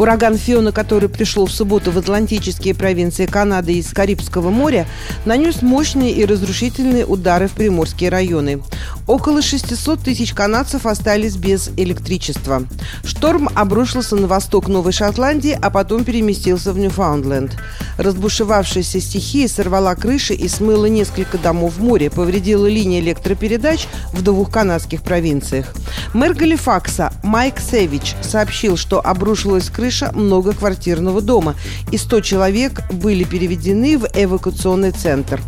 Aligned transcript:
Ураган 0.00 0.38
Фиона, 0.38 0.72
который 0.72 1.10
пришел 1.10 1.44
в 1.44 1.52
субботу 1.52 1.90
в 1.90 1.98
атлантические 1.98 2.74
провинции 2.74 3.26
Канады 3.26 3.74
из 3.74 3.92
Карибского 3.92 4.48
моря, 4.48 4.86
нанес 5.26 5.60
мощные 5.60 6.12
и 6.12 6.24
разрушительные 6.24 7.04
удары 7.04 7.48
в 7.48 7.52
приморские 7.52 8.08
районы. 8.08 8.62
Около 9.06 9.42
600 9.42 10.00
тысяч 10.00 10.32
канадцев 10.32 10.86
остались 10.86 11.36
без 11.36 11.68
электричества. 11.76 12.62
Шторм 13.04 13.50
обрушился 13.54 14.16
на 14.16 14.26
восток 14.26 14.68
Новой 14.68 14.92
Шотландии, 14.92 15.58
а 15.60 15.68
потом 15.68 16.04
переместился 16.04 16.72
в 16.72 16.78
Ньюфаундленд. 16.78 17.58
Разбушевавшаяся 17.98 19.00
стихия 19.00 19.48
сорвала 19.48 19.94
крыши 19.96 20.32
и 20.32 20.48
смыла 20.48 20.86
несколько 20.86 21.36
домов 21.36 21.74
в 21.76 21.82
море, 21.82 22.08
повредила 22.08 22.66
линии 22.66 23.00
электропередач 23.00 23.86
в 24.14 24.22
двух 24.22 24.50
канадских 24.50 25.02
провинциях. 25.02 25.74
Мэр 26.14 26.32
Галифакса 26.32 27.12
Майк 27.22 27.60
Севич 27.60 28.14
сообщил, 28.22 28.78
что 28.78 29.04
обрушилась 29.04 29.68
крыша 29.68 29.89
крыша 29.90 30.12
многоквартирного 30.14 31.20
дома, 31.20 31.56
и 31.90 31.96
100 31.96 32.20
человек 32.20 32.80
были 32.92 33.24
переведены 33.24 33.98
в 33.98 34.06
эвакуационный 34.14 34.92
центр. 34.92 35.40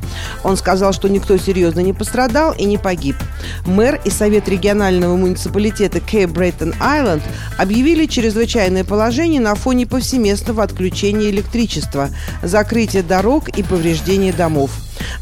Он 0.42 0.56
сказал, 0.56 0.92
что 0.92 1.08
никто 1.08 1.36
серьезно 1.36 1.78
не 1.78 1.92
пострадал 1.92 2.52
и 2.52 2.64
не 2.64 2.76
погиб. 2.76 3.14
Мэр 3.66 4.00
и 4.04 4.10
Совет 4.10 4.48
регионального 4.48 5.16
муниципалитета 5.16 6.00
Кейп 6.00 6.30
Брейтон 6.30 6.74
Айленд 6.80 7.22
объявили 7.56 8.06
чрезвычайное 8.06 8.82
положение 8.82 9.40
на 9.40 9.54
фоне 9.54 9.86
повсеместного 9.86 10.64
отключения 10.64 11.30
электричества, 11.30 12.08
закрытия 12.42 13.04
дорог 13.04 13.48
и 13.48 13.62
повреждения 13.62 14.32
домов. 14.32 14.72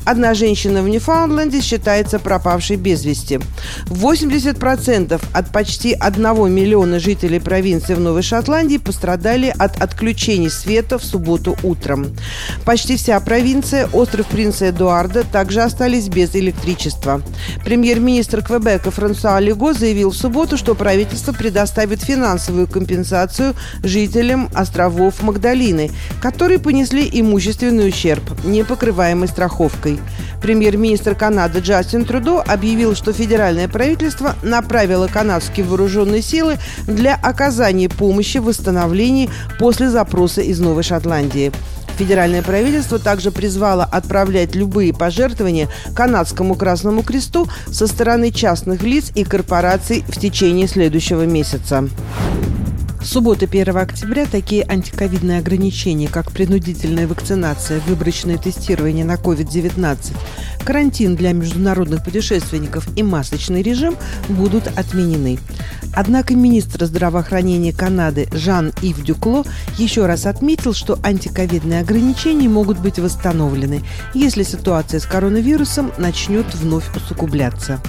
Одна 0.05 0.35
женщина 0.35 0.83
в 0.83 0.89
Ньюфаундленде 0.89 1.61
считается 1.61 2.19
пропавшей 2.19 2.77
без 2.77 3.05
вести. 3.05 3.41
80% 3.87 5.21
от 5.33 5.53
почти 5.53 5.93
1 5.93 6.53
миллиона 6.53 6.99
жителей 6.99 7.41
провинции 7.41 7.95
в 7.95 8.01
Новой 8.01 8.23
Шотландии 8.23 8.79
пострадали 8.79 9.55
от 9.59 9.81
отключений 9.81 10.51
света 10.51 10.99
в 10.99 11.05
субботу 11.05 11.57
утром. 11.63 12.07
Почти 12.65 12.97
вся 12.97 13.19
провинция, 13.21 13.87
остров 13.93 14.27
Принца 14.27 14.71
Эдуарда, 14.71 15.25
также 15.25 15.63
остались 15.63 16.09
без 16.09 16.35
электричества. 16.35 17.23
Премьер-министр 17.65 18.43
Квебека 18.43 18.91
Франсуа 18.91 19.39
Лего 19.41 19.75
заявил 19.75 20.11
в 20.11 20.17
субботу, 20.17 20.57
что 20.57 20.75
правительство 20.75 21.33
предоставит 21.33 22.03
финансовую 22.03 22.67
компенсацию 22.67 23.55
жителям 23.83 24.49
островов 24.55 25.23
Магдалины, 25.23 25.91
которые 26.21 26.59
понесли 26.59 27.09
имущественный 27.13 27.89
ущерб, 27.89 28.23
не 28.45 28.65
покрываемый 28.65 29.29
страховкой 29.29 29.70
ошибкой. 29.71 30.01
Премьер-министр 30.41 31.15
Канады 31.15 31.61
Джастин 31.61 32.05
Трудо 32.05 32.41
объявил, 32.41 32.95
что 32.95 33.13
федеральное 33.13 33.69
правительство 33.69 34.35
направило 34.43 35.07
канадские 35.07 35.67
вооруженные 35.67 36.23
силы 36.23 36.59
для 36.87 37.15
оказания 37.15 37.89
помощи 37.89 38.39
в 38.39 38.45
восстановлении 38.45 39.31
после 39.59 39.91
запроса 39.91 40.41
из 40.41 40.61
Новой 40.61 40.83
Шотландии. 40.83 41.53
Федеральное 41.99 42.43
правительство 42.43 42.99
также 42.99 43.31
призвало 43.31 43.85
отправлять 43.85 44.55
любые 44.55 44.95
пожертвования 44.95 45.69
канадскому 45.95 46.55
Красному 46.55 47.03
Кресту 47.03 47.47
со 47.71 47.87
стороны 47.87 48.31
частных 48.31 48.83
лиц 48.83 49.13
и 49.15 49.23
корпораций 49.23 50.03
в 50.09 50.19
течение 50.19 50.67
следующего 50.67 51.27
месяца. 51.27 51.89
Субботы 53.03 53.47
1 53.47 53.77
октября. 53.77 54.27
Такие 54.27 54.65
антиковидные 54.69 55.39
ограничения, 55.39 56.07
как 56.09 56.31
принудительная 56.33 57.09
вакцинация, 57.09 57.81
выборочное 57.81 58.37
тестирование 58.37 59.05
на 59.05 59.15
COVID-19, 59.15 60.13
карантин 60.65 61.17
для 61.17 61.33
международных 61.33 62.05
путешественников 62.05 62.87
и 62.97 63.03
масочный 63.03 63.63
режим 63.63 63.97
будут 64.29 64.67
отменены. 64.67 65.39
Однако 65.93 66.35
министр 66.35 66.85
здравоохранения 66.85 67.73
Канады 67.73 68.29
Жан-Ив 68.33 69.03
Дюкло 69.03 69.45
еще 69.77 70.07
раз 70.07 70.27
отметил, 70.27 70.73
что 70.73 70.99
антиковидные 71.03 71.81
ограничения 71.81 72.49
могут 72.49 72.79
быть 72.79 72.99
восстановлены, 72.99 73.83
если 74.15 74.43
ситуация 74.43 75.01
с 75.01 75.07
коронавирусом 75.07 75.93
начнет 75.99 76.47
вновь 76.55 76.85
усугубляться. 76.95 77.81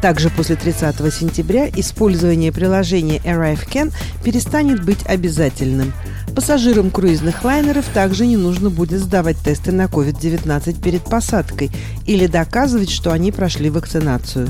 Также 0.00 0.30
после 0.30 0.56
30 0.56 0.96
сентября 1.12 1.68
использование 1.68 2.52
приложения 2.52 3.18
ArriveCan 3.18 3.92
перестанет 4.24 4.84
быть 4.84 5.04
обязательным. 5.06 5.92
Пассажирам 6.34 6.90
круизных 6.90 7.44
лайнеров 7.44 7.84
также 7.92 8.26
не 8.26 8.38
нужно 8.38 8.70
будет 8.70 9.00
сдавать 9.00 9.36
тесты 9.36 9.70
на 9.70 9.84
COVID-19 9.84 10.80
перед 10.80 11.02
посадкой 11.02 11.70
или 12.06 12.26
доказывать, 12.26 12.90
что 12.90 13.12
они 13.12 13.30
прошли 13.32 13.68
вакцинацию. 13.68 14.48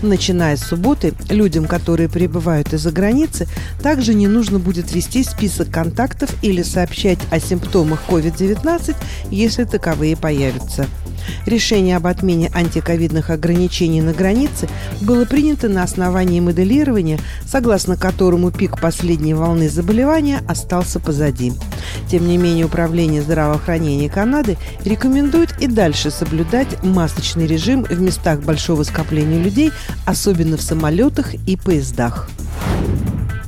Начиная 0.00 0.56
с 0.56 0.64
субботы, 0.64 1.12
людям, 1.30 1.66
которые 1.66 2.08
прибывают 2.08 2.72
из-за 2.72 2.92
границы, 2.92 3.48
также 3.82 4.14
не 4.14 4.28
нужно 4.28 4.60
будет 4.60 4.92
вести 4.92 5.24
список 5.24 5.70
контактов 5.70 6.30
или 6.42 6.62
сообщать 6.62 7.18
о 7.30 7.40
симптомах 7.40 8.02
COVID-19, 8.08 8.94
если 9.30 9.64
таковые 9.64 10.16
появятся. 10.16 10.86
Решение 11.46 11.96
об 11.96 12.06
отмене 12.06 12.50
антиковидных 12.54 13.30
ограничений 13.30 14.02
на 14.02 14.12
границе 14.12 14.68
было 15.00 15.24
принято 15.24 15.68
на 15.68 15.82
основании 15.82 16.40
моделирования, 16.40 17.18
согласно 17.46 17.96
которому 17.96 18.50
пик 18.50 18.78
последней 18.78 19.32
волны 19.34 19.70
заболевания 19.70 20.42
остался 20.46 21.00
позади. 21.00 21.23
Тем 22.10 22.28
не 22.28 22.36
менее, 22.36 22.66
Управление 22.66 23.22
здравоохранения 23.22 24.08
Канады 24.08 24.56
рекомендует 24.84 25.54
и 25.60 25.66
дальше 25.66 26.10
соблюдать 26.10 26.82
масочный 26.82 27.46
режим 27.46 27.84
в 27.84 28.00
местах 28.00 28.40
большого 28.40 28.82
скопления 28.82 29.42
людей, 29.42 29.70
особенно 30.06 30.56
в 30.56 30.62
самолетах 30.62 31.34
и 31.46 31.56
поездах. 31.56 32.28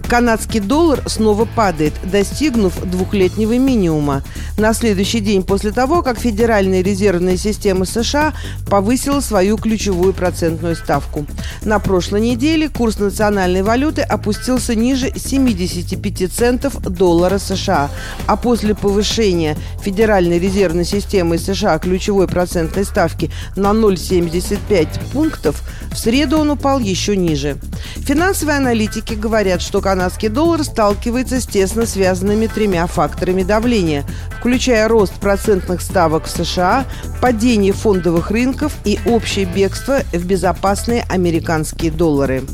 Канадский 0.09 0.60
доллар 0.60 1.03
снова 1.06 1.47
падает, 1.47 1.92
достигнув 2.04 2.81
двухлетнего 2.84 3.59
минимума. 3.59 4.22
На 4.56 4.72
следующий 4.72 5.20
день 5.20 5.42
после 5.42 5.70
того, 5.70 6.02
как 6.02 6.18
Федеральная 6.18 6.82
резервная 6.82 7.36
система 7.36 7.84
США 7.84 8.32
повысила 8.70 9.20
свою 9.20 9.58
ключевую 9.58 10.14
процентную 10.14 10.76
ставку. 10.76 11.26
На 11.62 11.78
прошлой 11.78 12.22
неделе 12.22 12.70
курс 12.70 12.98
национальной 12.98 13.62
валюты 13.62 14.00
опустился 14.00 14.74
ниже 14.74 15.12
75 15.14 16.32
центов 16.32 16.80
доллара 16.80 17.38
США, 17.38 17.90
а 18.26 18.36
после 18.36 18.74
повышения 18.74 19.58
Федеральной 19.82 20.38
резервной 20.38 20.86
системы 20.86 21.36
США 21.36 21.78
ключевой 21.78 22.26
процентной 22.26 22.86
ставки 22.86 23.30
на 23.56 23.72
0,75 23.72 24.88
пунктов, 25.12 25.62
в 25.92 25.98
среду 25.98 26.38
он 26.38 26.50
упал 26.50 26.78
еще 26.78 27.14
ниже. 27.14 27.58
Финансовые 27.96 28.56
аналитики 28.56 29.14
говорят, 29.14 29.60
что 29.60 29.80
канадский 29.82 30.28
доллар 30.28 30.64
сталкивается 30.64 31.40
с 31.40 31.46
тесно 31.46 31.86
связанными 31.86 32.46
тремя 32.46 32.86
факторами 32.86 33.42
давления, 33.42 34.04
включая 34.46 34.86
рост 34.86 35.14
процентных 35.14 35.80
ставок 35.80 36.26
в 36.26 36.30
США, 36.30 36.84
падение 37.20 37.72
фондовых 37.72 38.30
рынков 38.30 38.76
и 38.84 38.96
общее 39.04 39.44
бегство 39.44 40.02
в 40.12 40.24
безопасные 40.24 41.04
американские 41.08 41.90
доллары. 41.90 42.44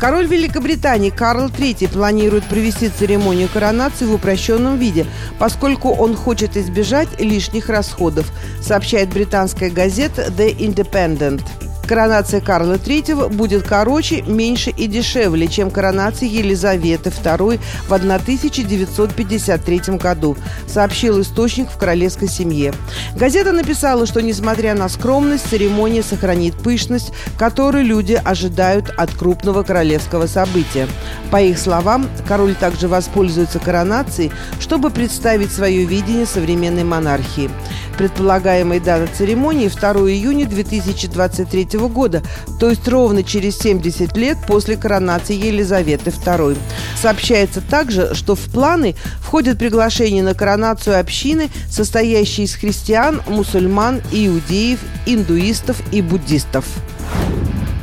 Король 0.00 0.26
Великобритании 0.26 1.10
Карл 1.10 1.48
III 1.48 1.92
планирует 1.92 2.44
провести 2.44 2.88
церемонию 2.88 3.50
коронации 3.50 4.06
в 4.06 4.14
упрощенном 4.14 4.78
виде, 4.78 5.04
поскольку 5.38 5.90
он 5.90 6.16
хочет 6.16 6.56
избежать 6.56 7.20
лишних 7.20 7.68
расходов, 7.68 8.32
сообщает 8.62 9.10
британская 9.10 9.68
газета 9.68 10.28
The 10.28 10.56
Independent. 10.56 11.42
Коронация 11.88 12.40
Карла 12.42 12.74
III 12.74 13.32
будет 13.32 13.66
короче, 13.66 14.20
меньше 14.20 14.68
и 14.68 14.86
дешевле, 14.86 15.48
чем 15.48 15.70
коронация 15.70 16.28
Елизаветы 16.28 17.08
II 17.08 17.58
в 17.88 17.92
1953 17.92 19.96
году, 19.96 20.36
сообщил 20.66 21.22
источник 21.22 21.70
в 21.70 21.78
королевской 21.78 22.28
семье. 22.28 22.74
Газета 23.16 23.52
написала, 23.52 24.04
что, 24.04 24.20
несмотря 24.20 24.74
на 24.74 24.90
скромность, 24.90 25.48
церемония 25.48 26.02
сохранит 26.02 26.54
пышность, 26.56 27.10
которую 27.38 27.84
люди 27.84 28.20
ожидают 28.22 28.90
от 28.90 29.10
крупного 29.10 29.62
королевского 29.62 30.26
события. 30.26 30.86
По 31.30 31.40
их 31.40 31.58
словам, 31.58 32.06
король 32.26 32.54
также 32.54 32.86
воспользуется 32.86 33.60
коронацией, 33.60 34.30
чтобы 34.60 34.90
представить 34.90 35.52
свое 35.52 35.86
видение 35.86 36.26
современной 36.26 36.84
монархии. 36.84 37.48
Предполагаемая 37.96 38.78
дата 38.78 39.08
церемонии 39.12 39.68
2 39.68 39.92
июня 40.10 40.46
2023 40.46 41.77
года, 41.86 42.24
то 42.58 42.68
есть 42.68 42.88
ровно 42.88 43.22
через 43.22 43.58
70 43.58 44.16
лет 44.16 44.38
после 44.48 44.76
коронации 44.76 45.36
Елизаветы 45.36 46.10
II. 46.10 46.58
Сообщается 47.00 47.60
также, 47.60 48.14
что 48.14 48.34
в 48.34 48.50
планы 48.50 48.96
входит 49.20 49.58
приглашение 49.58 50.24
на 50.24 50.34
коронацию 50.34 50.98
общины, 50.98 51.50
состоящей 51.70 52.42
из 52.42 52.54
христиан, 52.54 53.22
мусульман, 53.28 54.02
иудеев, 54.10 54.80
индуистов 55.06 55.80
и 55.92 56.02
буддистов. 56.02 56.64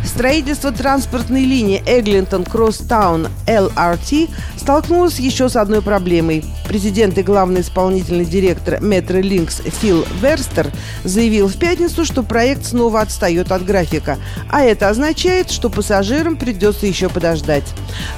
Строительство 0.05 0.71
транспортной 0.71 1.41
линии 1.41 1.83
Эглинтон 1.85 2.45
Кросстаун 2.45 3.27
ЛРТ 3.47 4.29
столкнулось 4.55 5.19
еще 5.19 5.49
с 5.49 5.55
одной 5.55 5.81
проблемой. 5.81 6.45
Президент 6.67 7.17
и 7.17 7.23
главный 7.23 7.61
исполнительный 7.61 8.25
директор 8.25 8.81
Метролинкс 8.81 9.61
Фил 9.81 10.05
Верстер 10.21 10.71
заявил 11.03 11.47
в 11.47 11.57
пятницу, 11.57 12.05
что 12.05 12.23
проект 12.23 12.65
снова 12.65 13.01
отстает 13.01 13.51
от 13.51 13.65
графика, 13.65 14.17
а 14.49 14.63
это 14.63 14.89
означает, 14.89 15.51
что 15.51 15.69
пассажирам 15.69 16.37
придется 16.37 16.85
еще 16.85 17.09
подождать. 17.09 17.65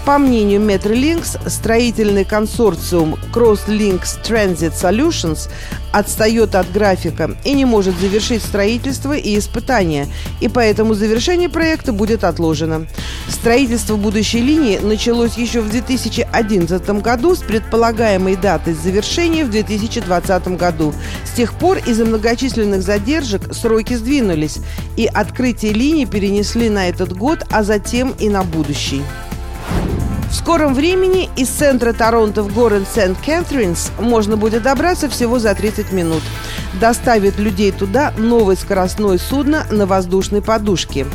По 0.06 0.18
мнению 0.18 0.62
Metrolinx, 0.62 1.50
строительный 1.50 2.26
консорциум 2.26 3.18
Crosslinks 3.34 4.22
Transit 4.24 4.74
Solutions 4.74 5.50
отстает 5.92 6.54
от 6.56 6.72
графика 6.72 7.36
и 7.44 7.54
не 7.54 7.66
может 7.66 7.98
завершить 8.00 8.44
строительство 8.44 9.14
и 9.14 9.38
испытания, 9.38 10.08
и 10.42 10.48
поэтому 10.48 10.94
завершение 10.94 11.50
проекта 11.50 11.77
будет 11.86 12.24
отложено. 12.24 12.88
Строительство 13.30 13.96
будущей 13.96 14.42
линии 14.42 14.78
началось 14.78 15.38
еще 15.38 15.62
в 15.62 15.70
2011 15.70 16.90
году 17.02 17.36
с 17.36 17.40
предполагаемой 17.40 18.36
датой 18.36 18.74
завершения 18.74 19.46
в 19.46 19.50
2020 19.50 20.48
году. 20.58 20.94
С 21.26 21.36
тех 21.36 21.54
пор 21.54 21.78
из-за 21.86 22.06
многочисленных 22.06 22.82
задержек 22.82 23.54
сроки 23.54 23.94
сдвинулись, 23.94 24.60
и 24.96 25.06
открытие 25.06 25.74
линии 25.74 26.06
перенесли 26.06 26.70
на 26.70 26.90
этот 26.90 27.16
год, 27.16 27.44
а 27.50 27.64
затем 27.64 28.14
и 28.20 28.30
на 28.30 28.44
будущий. 28.44 29.02
В 30.30 30.36
скором 30.36 30.74
времени 30.74 31.30
из 31.38 31.48
центра 31.48 31.94
Торонто 31.94 32.44
в 32.44 32.54
город 32.54 32.84
Сент-Кэтринс 32.94 33.92
можно 34.00 34.36
будет 34.36 34.64
добраться 34.64 35.10
всего 35.10 35.40
за 35.40 35.56
30 35.56 35.92
минут. 35.94 36.22
Доставит 36.80 37.40
людей 37.40 37.72
туда 37.72 38.14
новое 38.18 38.56
скоростное 38.56 39.18
судно 39.18 39.66
на 39.72 39.88
воздушной 39.88 40.44
подушке. 40.44 41.08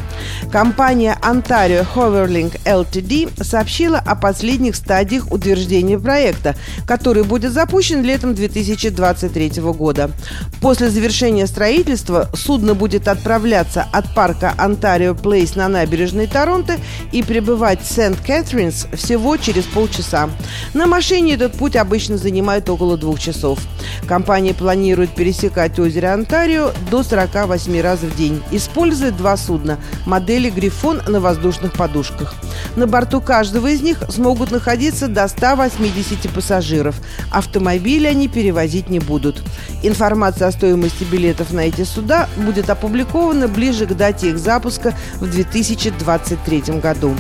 Компания 0.51 1.17
Ontario 1.23 1.87
Hoverlink 1.95 2.61
Ltd 2.65 3.45
сообщила 3.45 3.99
о 3.99 4.17
последних 4.17 4.75
стадиях 4.75 5.31
утверждения 5.31 5.99
проекта, 6.01 6.57
который 6.85 7.23
будет 7.23 7.53
запущен 7.53 8.03
летом 8.03 8.35
2023 8.35 9.61
года. 9.61 10.11
После 10.61 10.91
завершения 10.91 11.47
строительства 11.47 12.29
судно 12.35 12.75
будет 12.75 13.07
отправляться 13.07 13.87
от 13.93 14.13
парка 14.15 14.55
Ontario 14.59 15.15
Place 15.15 15.57
на 15.57 15.69
набережной 15.69 16.27
Торонто 16.27 16.77
и 17.13 17.23
прибывать 17.23 17.81
в 17.83 17.93
Сент-Кэтринс 17.93 18.89
всего 18.95 19.37
через 19.37 19.65
полчаса. 19.65 20.29
На 20.75 20.87
машине 20.87 21.35
этот 21.35 21.53
путь 21.55 21.77
обычно 21.77 22.17
занимает 22.17 22.69
около 22.69 22.97
двух 22.97 23.21
часов. 23.21 23.61
Компания 24.09 24.55
планирует 24.55 25.11
пересекать 25.11 25.52
озеро 25.57 26.15
Онтарио 26.15 26.73
до 26.91 27.03
48 27.03 27.81
раз 27.81 28.01
в 28.01 28.17
день, 28.17 28.43
используя 28.51 29.11
два 29.11 29.37
судна 29.37 29.79
модели 30.07 30.51
«Грифон» 30.51 31.03
на 31.07 31.21
воздушных 31.21 31.73
подушках. 31.73 32.35
На 32.77 32.87
борту 32.87 33.21
каждого 33.21 33.67
из 33.69 33.83
них 33.83 33.99
смогут 34.09 34.51
находиться 34.51 35.09
до 35.09 35.29
180 35.29 36.31
пассажиров. 36.31 36.97
Автомобили 37.31 38.07
они 38.07 38.29
перевозить 38.29 38.89
не 38.89 38.99
будут. 38.99 39.43
Информация 39.83 40.49
о 40.49 40.53
стоимости 40.53 41.05
билетов 41.05 41.53
на 41.53 41.61
эти 41.61 41.85
суда 41.85 42.29
будет 42.37 42.71
опубликована 42.71 43.49
ближе 43.49 43.87
к 43.87 43.95
дате 43.95 44.31
их 44.31 44.39
запуска 44.39 44.95
в 45.21 45.31
2023 45.31 46.61
году. 46.81 47.15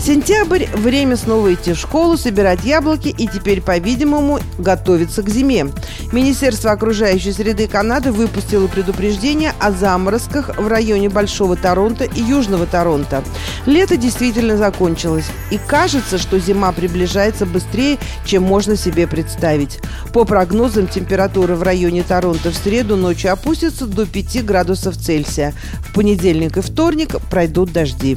Сентябрь– 0.00 0.64
время 0.74 1.14
снова 1.14 1.52
идти 1.52 1.74
в 1.74 1.78
школу, 1.78 2.16
собирать 2.16 2.64
яблоки 2.64 3.08
и 3.08 3.28
теперь, 3.28 3.60
по-видимому, 3.60 4.40
готовиться 4.56 5.22
к 5.22 5.28
зиме. 5.28 5.66
Министерство 6.10 6.72
окружающей 6.72 7.32
среды 7.32 7.68
Канады 7.68 8.10
выпустило 8.10 8.66
предупреждение 8.66 9.52
о 9.60 9.72
заморозках 9.72 10.56
в 10.56 10.66
районе 10.68 11.10
Большого 11.10 11.54
Торонто 11.54 12.04
и 12.04 12.22
Южного 12.22 12.64
Торонто. 12.64 13.22
Лето 13.66 13.98
действительно 13.98 14.56
закончилось, 14.56 15.26
и 15.50 15.58
кажется, 15.58 16.16
что 16.16 16.38
зима 16.38 16.72
приближается 16.72 17.44
быстрее, 17.44 17.98
чем 18.24 18.42
можно 18.42 18.76
себе 18.76 19.06
представить. 19.06 19.80
По 20.14 20.24
прогнозам, 20.24 20.88
температура 20.88 21.56
в 21.56 21.62
районе 21.62 22.04
Торонто 22.04 22.50
в 22.50 22.56
среду 22.56 22.96
ночью 22.96 23.32
опустится 23.32 23.86
до 23.86 24.06
5 24.06 24.46
градусов 24.46 24.96
Цельсия. 24.96 25.52
В 25.80 25.92
понедельник 25.92 26.56
и 26.56 26.62
вторник 26.62 27.16
пройдут 27.30 27.72
дожди. 27.72 28.16